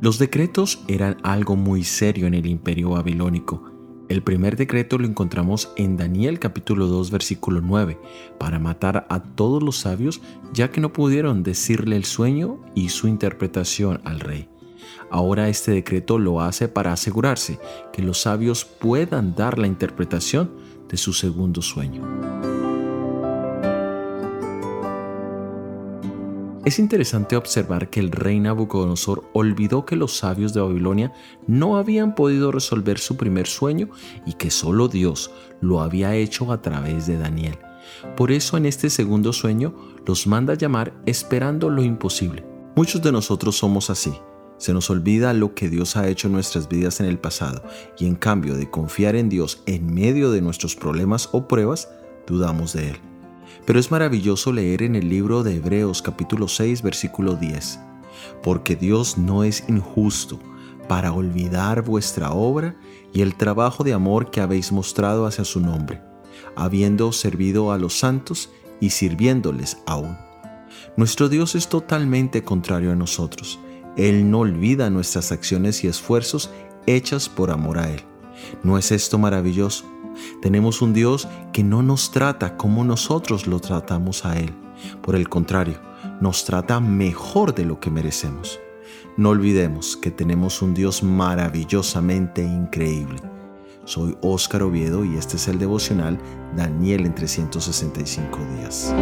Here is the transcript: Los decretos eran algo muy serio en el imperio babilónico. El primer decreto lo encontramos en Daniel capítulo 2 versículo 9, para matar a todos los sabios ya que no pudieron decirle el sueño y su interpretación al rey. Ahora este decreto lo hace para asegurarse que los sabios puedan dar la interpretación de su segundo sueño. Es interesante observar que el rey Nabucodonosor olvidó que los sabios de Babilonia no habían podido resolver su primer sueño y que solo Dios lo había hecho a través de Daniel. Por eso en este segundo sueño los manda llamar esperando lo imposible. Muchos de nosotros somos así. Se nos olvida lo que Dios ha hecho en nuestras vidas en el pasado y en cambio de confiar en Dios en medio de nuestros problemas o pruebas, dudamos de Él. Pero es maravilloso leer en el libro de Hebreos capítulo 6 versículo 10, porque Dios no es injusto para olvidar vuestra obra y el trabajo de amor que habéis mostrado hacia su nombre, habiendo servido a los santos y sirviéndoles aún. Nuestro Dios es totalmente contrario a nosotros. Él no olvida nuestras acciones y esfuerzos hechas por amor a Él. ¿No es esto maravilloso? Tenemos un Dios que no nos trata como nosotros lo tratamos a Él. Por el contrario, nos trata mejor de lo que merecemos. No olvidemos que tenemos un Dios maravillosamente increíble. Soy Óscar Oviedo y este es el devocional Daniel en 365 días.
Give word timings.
Los 0.00 0.18
decretos 0.18 0.82
eran 0.88 1.18
algo 1.22 1.56
muy 1.56 1.84
serio 1.84 2.26
en 2.26 2.32
el 2.32 2.46
imperio 2.46 2.90
babilónico. 2.90 3.70
El 4.08 4.22
primer 4.22 4.56
decreto 4.56 4.96
lo 4.96 5.06
encontramos 5.06 5.70
en 5.76 5.98
Daniel 5.98 6.38
capítulo 6.38 6.86
2 6.86 7.10
versículo 7.10 7.60
9, 7.60 8.00
para 8.38 8.58
matar 8.58 9.06
a 9.10 9.22
todos 9.22 9.62
los 9.62 9.76
sabios 9.76 10.22
ya 10.54 10.70
que 10.70 10.80
no 10.80 10.94
pudieron 10.94 11.42
decirle 11.42 11.96
el 11.96 12.06
sueño 12.06 12.60
y 12.74 12.88
su 12.88 13.08
interpretación 13.08 14.00
al 14.04 14.20
rey. 14.20 14.48
Ahora 15.10 15.50
este 15.50 15.72
decreto 15.72 16.18
lo 16.18 16.40
hace 16.40 16.66
para 16.68 16.94
asegurarse 16.94 17.60
que 17.92 18.00
los 18.00 18.22
sabios 18.22 18.64
puedan 18.64 19.34
dar 19.34 19.58
la 19.58 19.66
interpretación 19.66 20.50
de 20.88 20.96
su 20.96 21.12
segundo 21.12 21.60
sueño. 21.60 22.49
Es 26.64 26.78
interesante 26.78 27.36
observar 27.36 27.88
que 27.88 28.00
el 28.00 28.12
rey 28.12 28.38
Nabucodonosor 28.38 29.24
olvidó 29.32 29.86
que 29.86 29.96
los 29.96 30.18
sabios 30.18 30.52
de 30.52 30.60
Babilonia 30.60 31.12
no 31.46 31.78
habían 31.78 32.14
podido 32.14 32.52
resolver 32.52 32.98
su 32.98 33.16
primer 33.16 33.46
sueño 33.46 33.88
y 34.26 34.34
que 34.34 34.50
solo 34.50 34.88
Dios 34.88 35.30
lo 35.62 35.80
había 35.80 36.14
hecho 36.14 36.52
a 36.52 36.60
través 36.60 37.06
de 37.06 37.16
Daniel. 37.16 37.58
Por 38.14 38.30
eso 38.30 38.58
en 38.58 38.66
este 38.66 38.90
segundo 38.90 39.32
sueño 39.32 39.74
los 40.06 40.26
manda 40.26 40.52
llamar 40.52 40.92
esperando 41.06 41.70
lo 41.70 41.82
imposible. 41.82 42.44
Muchos 42.76 43.00
de 43.00 43.10
nosotros 43.10 43.56
somos 43.56 43.88
así. 43.88 44.12
Se 44.58 44.74
nos 44.74 44.90
olvida 44.90 45.32
lo 45.32 45.54
que 45.54 45.70
Dios 45.70 45.96
ha 45.96 46.08
hecho 46.08 46.26
en 46.26 46.34
nuestras 46.34 46.68
vidas 46.68 47.00
en 47.00 47.06
el 47.06 47.18
pasado 47.18 47.64
y 47.98 48.06
en 48.06 48.16
cambio 48.16 48.54
de 48.54 48.70
confiar 48.70 49.16
en 49.16 49.30
Dios 49.30 49.62
en 49.64 49.94
medio 49.94 50.30
de 50.30 50.42
nuestros 50.42 50.76
problemas 50.76 51.30
o 51.32 51.48
pruebas, 51.48 51.88
dudamos 52.26 52.74
de 52.74 52.90
Él. 52.90 53.09
Pero 53.64 53.78
es 53.78 53.90
maravilloso 53.90 54.52
leer 54.52 54.82
en 54.82 54.96
el 54.96 55.08
libro 55.08 55.42
de 55.42 55.56
Hebreos 55.56 56.02
capítulo 56.02 56.48
6 56.48 56.82
versículo 56.82 57.34
10, 57.34 57.78
porque 58.42 58.76
Dios 58.76 59.18
no 59.18 59.44
es 59.44 59.64
injusto 59.68 60.38
para 60.88 61.12
olvidar 61.12 61.82
vuestra 61.82 62.32
obra 62.32 62.76
y 63.12 63.22
el 63.22 63.36
trabajo 63.36 63.84
de 63.84 63.92
amor 63.92 64.30
que 64.30 64.40
habéis 64.40 64.72
mostrado 64.72 65.26
hacia 65.26 65.44
su 65.44 65.60
nombre, 65.60 66.02
habiendo 66.56 67.12
servido 67.12 67.72
a 67.72 67.78
los 67.78 67.98
santos 67.98 68.50
y 68.80 68.90
sirviéndoles 68.90 69.78
aún. 69.86 70.16
Nuestro 70.96 71.28
Dios 71.28 71.54
es 71.54 71.68
totalmente 71.68 72.42
contrario 72.42 72.92
a 72.92 72.96
nosotros. 72.96 73.60
Él 73.96 74.30
no 74.30 74.40
olvida 74.40 74.90
nuestras 74.90 75.30
acciones 75.32 75.84
y 75.84 75.88
esfuerzos 75.88 76.50
hechas 76.86 77.28
por 77.28 77.50
amor 77.50 77.78
a 77.78 77.90
Él. 77.90 78.00
¿No 78.62 78.78
es 78.78 78.90
esto 78.92 79.18
maravilloso? 79.18 79.84
Tenemos 80.42 80.82
un 80.82 80.92
Dios 80.92 81.28
que 81.52 81.62
no 81.62 81.82
nos 81.82 82.10
trata 82.10 82.56
como 82.56 82.84
nosotros 82.84 83.46
lo 83.46 83.60
tratamos 83.60 84.24
a 84.24 84.38
Él. 84.38 84.54
Por 85.02 85.14
el 85.14 85.28
contrario, 85.28 85.78
nos 86.20 86.44
trata 86.44 86.80
mejor 86.80 87.54
de 87.54 87.64
lo 87.64 87.80
que 87.80 87.90
merecemos. 87.90 88.58
No 89.16 89.30
olvidemos 89.30 89.96
que 89.96 90.10
tenemos 90.10 90.62
un 90.62 90.74
Dios 90.74 91.02
maravillosamente 91.02 92.42
increíble. 92.42 93.20
Soy 93.84 94.16
Óscar 94.20 94.62
Oviedo 94.62 95.04
y 95.04 95.16
este 95.16 95.36
es 95.36 95.48
el 95.48 95.58
devocional 95.58 96.18
Daniel 96.56 97.06
en 97.06 97.14
365 97.14 98.38
días. 98.56 98.94